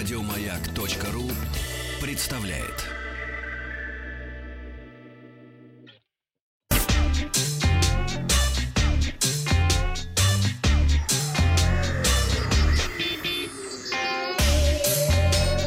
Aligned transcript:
Радиомаяк.ру 0.00 1.30
представляет. 2.00 2.86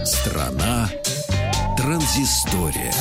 Страна 0.04 0.90
транзистория. 1.78 2.92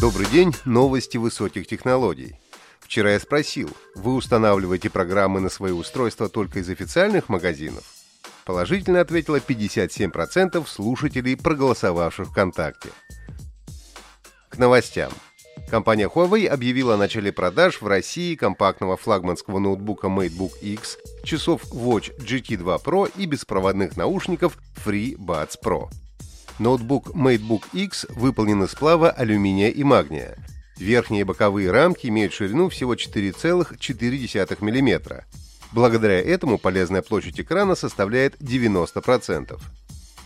Добрый 0.00 0.26
день, 0.28 0.54
новости 0.64 1.18
высоких 1.18 1.66
технологий. 1.66 2.34
Вчера 2.80 3.12
я 3.12 3.20
спросил, 3.20 3.68
вы 3.94 4.14
устанавливаете 4.14 4.88
программы 4.88 5.40
на 5.40 5.50
свои 5.50 5.72
устройства 5.72 6.30
только 6.30 6.60
из 6.60 6.70
официальных 6.70 7.28
магазинов? 7.28 7.97
Положительно 8.48 9.02
ответило 9.02 9.36
57% 9.36 10.66
слушателей, 10.66 11.36
проголосовавших 11.36 12.28
ВКонтакте. 12.28 12.88
К 14.48 14.56
новостям. 14.56 15.12
Компания 15.70 16.08
Huawei 16.08 16.46
объявила 16.46 16.94
о 16.94 16.96
начале 16.96 17.30
продаж 17.30 17.82
в 17.82 17.86
России 17.86 18.36
компактного 18.36 18.96
флагманского 18.96 19.58
ноутбука 19.58 20.06
MateBook 20.06 20.52
X, 20.62 20.96
часов 21.24 21.62
Watch 21.74 22.18
GT2 22.20 22.82
Pro 22.82 23.12
и 23.18 23.26
беспроводных 23.26 23.98
наушников 23.98 24.56
FreeBuds 24.82 25.56
Pro. 25.62 25.90
Ноутбук 26.58 27.08
MateBook 27.08 27.64
X 27.74 28.06
выполнен 28.08 28.62
из 28.62 28.70
сплава 28.70 29.10
алюминия 29.10 29.68
и 29.68 29.84
магния. 29.84 30.38
Верхние 30.78 31.20
и 31.20 31.24
боковые 31.24 31.70
рамки 31.70 32.06
имеют 32.06 32.32
ширину 32.32 32.70
всего 32.70 32.94
4,4 32.94 34.56
мм. 34.62 35.24
Благодаря 35.72 36.20
этому 36.20 36.58
полезная 36.58 37.02
площадь 37.02 37.40
экрана 37.40 37.74
составляет 37.74 38.36
90%. 38.40 39.60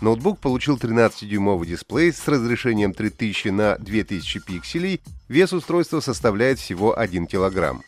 Ноутбук 0.00 0.41
получил 0.41 0.77
13-дюймовый 0.77 1.66
дисплей 1.66 2.12
с 2.12 2.27
разрешением 2.27 2.92
3000 2.92 3.48
на 3.48 3.77
2000 3.78 4.41
пикселей, 4.41 5.00
вес 5.28 5.53
устройства 5.53 6.00
составляет 6.00 6.58
всего 6.58 6.98
1 6.98 7.27
кг. 7.27 7.81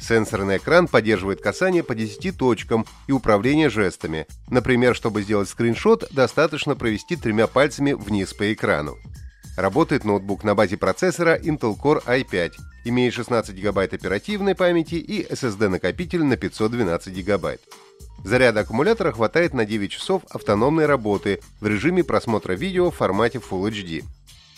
Сенсорный 0.00 0.56
экран 0.56 0.88
поддерживает 0.88 1.40
касание 1.40 1.84
по 1.84 1.94
10 1.94 2.36
точкам 2.36 2.84
и 3.06 3.12
управление 3.12 3.70
жестами. 3.70 4.26
Например, 4.48 4.94
чтобы 4.94 5.22
сделать 5.22 5.48
скриншот, 5.48 6.08
достаточно 6.10 6.74
провести 6.74 7.16
тремя 7.16 7.46
пальцами 7.46 7.92
вниз 7.92 8.34
по 8.34 8.52
экрану. 8.52 8.96
Работает 9.56 10.04
ноутбук 10.04 10.42
на 10.42 10.54
базе 10.54 10.76
процессора 10.76 11.38
Intel 11.38 11.76
Core 11.80 12.04
i5, 12.04 12.52
имеет 12.86 13.14
16 13.14 13.54
ГБ 13.54 13.84
оперативной 13.84 14.56
памяти 14.56 14.96
и 14.96 15.24
SSD-накопитель 15.24 16.24
на 16.24 16.36
512 16.36 17.24
ГБ. 17.24 17.58
Заряда 18.24 18.60
аккумулятора 18.60 19.12
хватает 19.12 19.54
на 19.54 19.64
9 19.64 19.90
часов 19.92 20.22
автономной 20.30 20.86
работы 20.86 21.40
в 21.60 21.66
режиме 21.66 22.02
просмотра 22.02 22.54
видео 22.54 22.90
в 22.90 22.96
формате 22.96 23.38
Full 23.38 23.70
HD. 23.70 24.02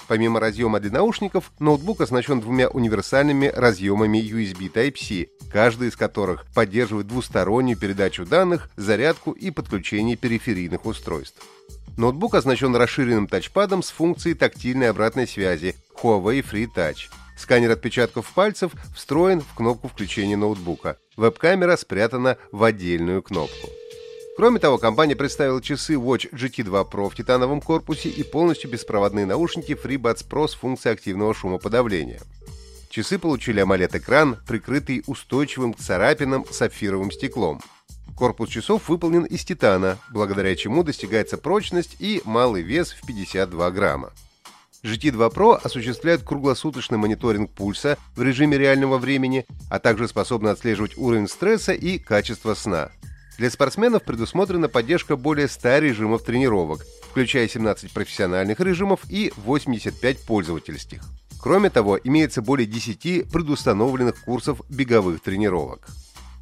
Помимо 0.09 0.41
разъема 0.41 0.81
для 0.81 0.93
наушников, 0.93 1.53
ноутбук 1.59 2.01
оснащен 2.01 2.41
двумя 2.41 2.69
универсальными 2.69 3.49
разъемами 3.49 4.19
USB 4.19 4.73
Type-C, 4.73 5.27
каждый 5.51 5.89
из 5.89 5.97
которых 5.97 6.47
поддерживает 6.55 7.09
двустороннюю 7.09 7.77
передачу 7.77 8.25
данных, 8.25 8.71
зарядку 8.77 9.33
и 9.33 9.51
подключение 9.51 10.17
периферийных 10.17 10.87
устройств. 10.87 11.43
Ноутбук 11.97 12.35
оснащен 12.35 12.77
расширенным 12.77 13.27
тачпадом 13.27 13.83
с 13.83 13.91
функцией 13.91 14.37
тактильной 14.37 14.91
обратной 14.91 15.27
связи 15.27 15.77
Huawei 16.03 16.45
Free 16.45 16.69
Touch. 16.75 17.09
Сканер 17.39 17.71
отпечатков 17.71 18.33
пальцев 18.35 18.73
встроен 18.95 19.41
в 19.41 19.55
кнопку 19.55 19.89
включения 19.89 20.37
ноутбука. 20.37 20.99
Веб-камера 21.17 21.77
спрятана 21.77 22.37
в 22.53 22.63
отдельную 22.65 23.23
кнопку. 23.23 23.71
Кроме 24.37 24.59
того, 24.59 24.77
компания 24.77 25.17
представила 25.17 25.63
часы 25.63 25.95
Watch 25.95 26.31
GT2 26.33 26.91
Pro 26.91 27.09
в 27.09 27.15
титановом 27.15 27.63
корпусе 27.63 28.11
и 28.11 28.23
полностью 28.23 28.71
беспроводные 28.71 29.25
наушники 29.25 29.73
FreeBuds 29.73 30.27
Pro 30.29 30.47
с 30.47 30.53
функцией 30.53 30.93
активного 30.93 31.33
шумоподавления. 31.33 32.21
Часы 32.91 33.19
получили 33.19 33.63
AMOLED-экран, 33.63 34.37
прикрытый 34.47 35.03
устойчивым 35.07 35.73
к 35.73 35.79
царапинам 35.79 36.45
сапфировым 36.51 37.11
стеклом. 37.11 37.63
Корпус 38.17 38.49
часов 38.49 38.89
выполнен 38.89 39.25
из 39.25 39.45
титана, 39.45 39.99
благодаря 40.11 40.57
чему 40.57 40.83
достигается 40.83 41.37
прочность 41.37 41.97
и 41.99 42.23
малый 42.25 42.63
вес 42.63 42.93
в 42.93 43.07
52 43.07 43.71
грамма. 43.73 44.13
GT2 44.83 45.35
Pro 45.35 45.61
осуществляет 45.63 46.23
круглосуточный 46.23 46.97
мониторинг 46.97 47.51
пульса 47.51 47.99
в 48.15 48.23
режиме 48.23 48.57
реального 48.57 48.97
времени, 48.97 49.45
а 49.69 49.79
также 49.79 50.09
способна 50.09 50.53
отслеживать 50.53 50.97
уровень 50.97 51.29
стресса 51.29 51.73
и 51.73 51.99
качество 51.99 52.55
сна. 52.55 52.91
Для 53.37 53.51
спортсменов 53.51 54.03
предусмотрена 54.03 54.69
поддержка 54.69 55.17
более 55.17 55.47
100 55.47 55.79
режимов 55.79 56.23
тренировок, 56.23 56.87
включая 57.11 57.47
17 57.47 57.93
профессиональных 57.93 58.61
режимов 58.61 59.01
и 59.11 59.31
85 59.37 60.25
пользовательских. 60.25 61.03
Кроме 61.39 61.69
того, 61.69 61.99
имеется 62.03 62.41
более 62.41 62.67
10 62.67 63.31
предустановленных 63.31 64.25
курсов 64.25 64.63
беговых 64.71 65.21
тренировок. 65.21 65.87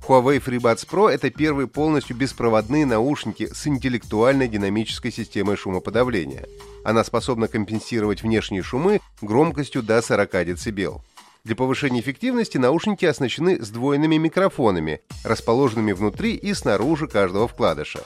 Huawei 0.07 0.39
FreeBuds 0.39 0.87
Pro— 0.87 1.09
это 1.11 1.31
первые 1.31 1.67
полностью 1.67 2.15
беспроводные 2.15 2.85
наушники 2.85 3.49
с 3.51 3.67
интеллектуальной 3.67 4.49
динамической 4.49 5.11
системой 5.11 5.57
шумоподавления. 5.57 6.45
Она 6.85 7.05
способна 7.05 7.49
компенсировать 7.49 8.23
внешние 8.23 8.63
шумы 8.63 9.01
громкостью 9.23 9.83
до 9.83 10.03
40 10.03 10.31
дБ. 10.31 11.01
Для 11.45 11.57
повышения 11.57 12.01
эффективности 12.01 12.59
наушники 12.59 13.07
оснащены 13.07 13.63
сдвоенными 13.63 14.17
микрофонами, 14.17 15.01
расположенными 15.25 15.93
внутри 15.93 16.35
и 16.35 16.53
снаружи 16.53 17.09
каждого 17.09 17.49
вкладыша. 17.49 18.01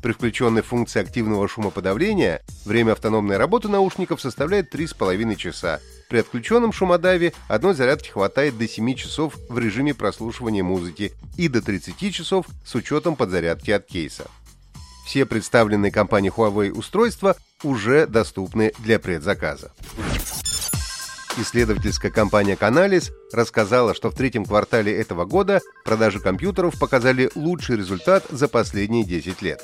При 0.00 0.12
включенной 0.12 0.62
функции 0.62 1.00
активного 1.00 1.48
шумоподавления 1.48 2.42
время 2.64 2.92
автономной 2.92 3.36
работы 3.36 3.68
наушников 3.68 4.20
составляет 4.20 4.72
3,5 4.72 5.34
часа. 5.36 5.80
При 6.08 6.18
отключенном 6.18 6.72
шумодаве 6.72 7.32
одной 7.48 7.74
зарядки 7.74 8.10
хватает 8.10 8.58
до 8.58 8.68
7 8.68 8.94
часов 8.94 9.36
в 9.48 9.58
режиме 9.58 9.94
прослушивания 9.94 10.62
музыки 10.62 11.12
и 11.36 11.48
до 11.48 11.62
30 11.62 12.14
часов 12.14 12.46
с 12.64 12.74
учетом 12.74 13.16
подзарядки 13.16 13.70
от 13.70 13.86
кейса. 13.86 14.26
Все 15.06 15.26
представленные 15.26 15.90
компанией 15.90 16.32
Huawei 16.34 16.70
устройства 16.70 17.36
уже 17.62 18.06
доступны 18.06 18.72
для 18.78 18.98
предзаказа. 18.98 19.72
Исследовательская 21.38 22.10
компания 22.10 22.56
Canalys 22.56 23.10
рассказала, 23.32 23.94
что 23.94 24.10
в 24.10 24.14
третьем 24.14 24.44
квартале 24.44 24.94
этого 24.94 25.24
года 25.24 25.60
продажи 25.84 26.20
компьютеров 26.20 26.78
показали 26.78 27.30
лучший 27.34 27.76
результат 27.76 28.26
за 28.30 28.48
последние 28.48 29.04
10 29.04 29.40
лет. 29.40 29.62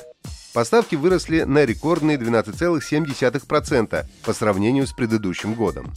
Поставки 0.53 0.95
выросли 0.95 1.43
на 1.43 1.65
рекордные 1.65 2.17
12,7% 2.17 4.05
по 4.25 4.33
сравнению 4.33 4.87
с 4.87 4.93
предыдущим 4.93 5.53
годом. 5.53 5.93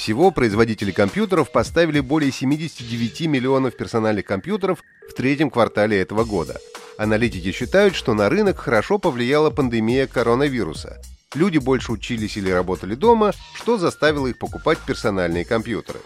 Всего 0.00 0.30
производители 0.30 0.92
компьютеров 0.92 1.52
поставили 1.52 2.00
более 2.00 2.32
79 2.32 3.26
миллионов 3.26 3.76
персональных 3.76 4.24
компьютеров 4.24 4.82
в 5.06 5.12
третьем 5.12 5.50
квартале 5.50 6.00
этого 6.00 6.24
года. 6.24 6.58
Аналитики 6.96 7.52
считают, 7.52 7.94
что 7.94 8.14
на 8.14 8.30
рынок 8.30 8.58
хорошо 8.58 8.98
повлияла 8.98 9.50
пандемия 9.50 10.06
коронавируса. 10.06 11.02
Люди 11.34 11.58
больше 11.58 11.92
учились 11.92 12.38
или 12.38 12.48
работали 12.48 12.94
дома, 12.94 13.32
что 13.52 13.76
заставило 13.76 14.28
их 14.28 14.38
покупать 14.38 14.78
персональные 14.78 15.44
компьютеры. 15.44 15.98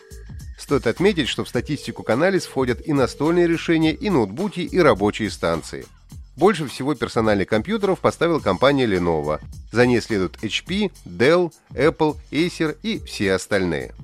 Стоит 0.58 0.88
отметить, 0.88 1.28
что 1.28 1.44
в 1.44 1.48
статистику 1.48 2.02
Canalys 2.02 2.48
входят 2.48 2.84
и 2.84 2.92
настольные 2.92 3.46
решения, 3.46 3.92
и 3.92 4.10
ноутбуки, 4.10 4.58
и 4.58 4.78
рабочие 4.80 5.30
станции. 5.30 5.86
Больше 6.36 6.66
всего 6.66 6.94
персональных 6.94 7.48
компьютеров 7.48 8.00
поставила 8.00 8.40
компания 8.40 8.86
Lenovo. 8.86 9.40
За 9.70 9.86
ней 9.86 10.00
следуют 10.00 10.36
HP, 10.42 10.90
Dell, 11.04 11.52
Apple, 11.70 12.16
Acer 12.30 12.76
и 12.82 12.98
все 12.98 13.34
остальные. 13.34 13.94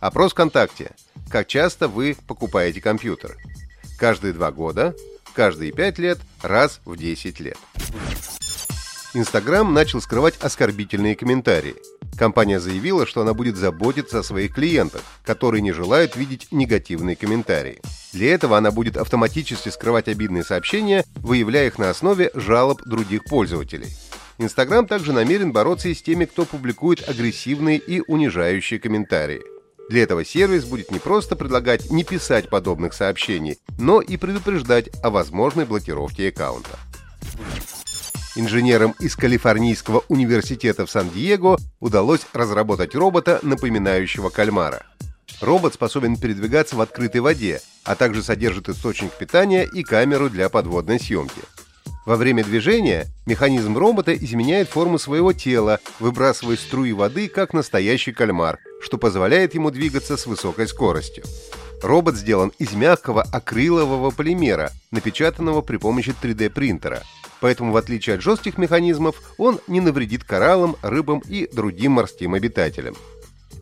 Опрос 0.00 0.32
ВКонтакте. 0.32 0.90
Как 1.30 1.46
часто 1.46 1.86
вы 1.86 2.16
покупаете 2.26 2.80
компьютер? 2.80 3.36
Каждые 3.98 4.32
два 4.32 4.50
года, 4.50 4.96
каждые 5.32 5.70
пять 5.70 5.98
лет, 5.98 6.18
раз 6.42 6.80
в 6.84 6.96
10 6.96 7.38
лет. 7.40 7.56
Инстаграм 9.14 9.72
начал 9.72 10.00
скрывать 10.00 10.38
оскорбительные 10.40 11.14
комментарии. 11.14 11.76
Компания 12.18 12.58
заявила, 12.58 13.06
что 13.06 13.20
она 13.20 13.32
будет 13.32 13.56
заботиться 13.56 14.18
о 14.18 14.22
своих 14.22 14.54
клиентах, 14.54 15.02
которые 15.24 15.62
не 15.62 15.72
желают 15.72 16.16
видеть 16.16 16.48
негативные 16.50 17.14
комментарии. 17.14 17.80
Для 18.12 18.34
этого 18.34 18.58
она 18.58 18.70
будет 18.70 18.96
автоматически 18.96 19.70
скрывать 19.70 20.08
обидные 20.08 20.44
сообщения, 20.44 21.04
выявляя 21.16 21.68
их 21.68 21.78
на 21.78 21.90
основе 21.90 22.30
жалоб 22.34 22.82
других 22.84 23.24
пользователей. 23.24 23.88
Инстаграм 24.38 24.86
также 24.86 25.12
намерен 25.12 25.52
бороться 25.52 25.88
и 25.88 25.94
с 25.94 26.02
теми, 26.02 26.24
кто 26.24 26.44
публикует 26.44 27.08
агрессивные 27.08 27.78
и 27.78 28.02
унижающие 28.06 28.80
комментарии. 28.80 29.40
Для 29.88 30.02
этого 30.02 30.24
сервис 30.24 30.64
будет 30.64 30.90
не 30.90 30.98
просто 30.98 31.36
предлагать 31.36 31.90
не 31.90 32.04
писать 32.04 32.48
подобных 32.48 32.94
сообщений, 32.94 33.58
но 33.78 34.00
и 34.00 34.16
предупреждать 34.16 34.88
о 35.02 35.10
возможной 35.10 35.64
блокировке 35.64 36.28
аккаунта. 36.28 36.78
Инженерам 38.34 38.94
из 38.98 39.14
Калифорнийского 39.16 40.04
университета 40.08 40.86
в 40.86 40.90
Сан-Диего 40.90 41.58
удалось 41.80 42.22
разработать 42.32 42.94
робота, 42.94 43.40
напоминающего 43.42 44.30
кальмара. 44.30 44.86
Робот 45.42 45.74
способен 45.74 46.16
передвигаться 46.16 46.76
в 46.76 46.80
открытой 46.80 47.20
воде, 47.20 47.60
а 47.82 47.96
также 47.96 48.22
содержит 48.22 48.68
источник 48.68 49.10
питания 49.10 49.64
и 49.64 49.82
камеру 49.82 50.30
для 50.30 50.48
подводной 50.48 51.00
съемки. 51.00 51.42
Во 52.06 52.14
время 52.14 52.44
движения 52.44 53.08
механизм 53.26 53.76
робота 53.76 54.14
изменяет 54.14 54.68
форму 54.68 55.00
своего 55.00 55.32
тела, 55.32 55.80
выбрасывая 55.98 56.56
струи 56.56 56.92
воды, 56.92 57.26
как 57.26 57.54
настоящий 57.54 58.12
кальмар, 58.12 58.60
что 58.80 58.98
позволяет 58.98 59.54
ему 59.54 59.72
двигаться 59.72 60.16
с 60.16 60.26
высокой 60.26 60.68
скоростью. 60.68 61.24
Робот 61.82 62.14
сделан 62.14 62.52
из 62.60 62.72
мягкого 62.74 63.22
акрилового 63.22 64.12
полимера, 64.12 64.70
напечатанного 64.92 65.60
при 65.60 65.76
помощи 65.76 66.14
3D-принтера. 66.22 67.02
Поэтому, 67.40 67.72
в 67.72 67.76
отличие 67.76 68.14
от 68.14 68.22
жестких 68.22 68.58
механизмов, 68.58 69.16
он 69.38 69.58
не 69.66 69.80
навредит 69.80 70.22
кораллам, 70.22 70.76
рыбам 70.82 71.20
и 71.28 71.48
другим 71.52 71.92
морским 71.92 72.34
обитателям. 72.34 72.94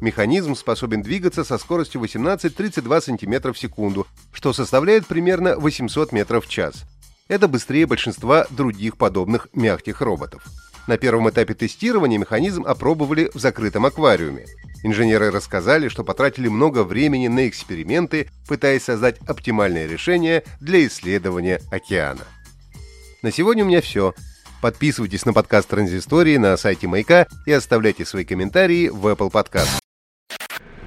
Механизм 0.01 0.55
способен 0.55 1.03
двигаться 1.03 1.45
со 1.45 1.59
скоростью 1.59 2.01
18-32 2.01 3.01
см 3.01 3.53
в 3.53 3.59
секунду, 3.59 4.07
что 4.33 4.53
составляет 4.53 5.07
примерно 5.07 5.57
800 5.57 6.13
метров 6.13 6.47
в 6.47 6.49
час. 6.49 6.85
Это 7.29 7.49
быстрее 7.49 7.87
большинства 7.87 8.47
других 8.51 8.97
подобных 8.97 9.49
мягких 9.53 10.01
роботов. 10.01 10.43
На 10.87 10.97
первом 10.97 11.29
этапе 11.29 11.55
тестирования 11.55 12.19
механизм 12.19 12.65
опробовали 12.67 13.31
в 13.35 13.39
закрытом 13.39 13.87
аквариуме. 13.87 14.47
Инженеры 14.83 15.31
рассказали, 15.31 15.89
что 15.89 16.03
потратили 16.03 16.49
много 16.49 16.83
времени 16.83 17.29
на 17.29 17.47
эксперименты, 17.47 18.31
пытаясь 18.49 18.85
создать 18.85 19.19
оптимальное 19.29 19.87
решение 19.87 20.43
для 20.61 20.87
исследования 20.87 21.61
океана. 21.71 22.25
На 23.23 23.31
сегодня 23.31 23.65
у 23.65 23.69
меня 23.69 23.83
все. 23.83 24.15
Подписывайтесь 24.63 25.27
на 25.27 25.33
подкаст 25.33 25.69
Транзистории 25.69 26.39
на 26.39 26.57
сайте 26.57 26.87
Маяка 26.87 27.27
и 27.47 27.53
оставляйте 27.53 28.05
свои 28.05 28.25
комментарии 28.25 28.89
в 28.89 29.07
Apple 29.07 29.31
Podcast. 29.31 29.80